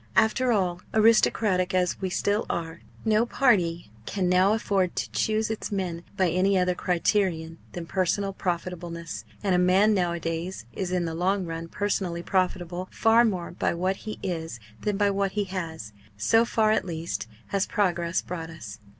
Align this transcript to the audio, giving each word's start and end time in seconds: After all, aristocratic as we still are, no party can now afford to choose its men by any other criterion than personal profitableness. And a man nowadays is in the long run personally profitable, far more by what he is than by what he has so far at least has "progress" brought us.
After 0.15 0.51
all, 0.51 0.81
aristocratic 0.95 1.75
as 1.75 2.01
we 2.01 2.09
still 2.09 2.47
are, 2.49 2.81
no 3.05 3.23
party 3.23 3.91
can 4.07 4.27
now 4.27 4.53
afford 4.53 4.95
to 4.95 5.11
choose 5.11 5.51
its 5.51 5.71
men 5.71 6.01
by 6.17 6.31
any 6.31 6.57
other 6.57 6.73
criterion 6.73 7.59
than 7.73 7.85
personal 7.85 8.33
profitableness. 8.33 9.25
And 9.43 9.53
a 9.53 9.59
man 9.59 9.93
nowadays 9.93 10.65
is 10.73 10.91
in 10.91 11.05
the 11.05 11.13
long 11.13 11.45
run 11.45 11.67
personally 11.67 12.23
profitable, 12.23 12.89
far 12.91 13.23
more 13.23 13.51
by 13.51 13.75
what 13.75 13.97
he 13.97 14.17
is 14.23 14.59
than 14.81 14.97
by 14.97 15.11
what 15.11 15.33
he 15.33 15.43
has 15.43 15.93
so 16.17 16.45
far 16.45 16.71
at 16.71 16.83
least 16.83 17.27
has 17.49 17.67
"progress" 17.67 18.23
brought 18.23 18.49
us. 18.49 18.79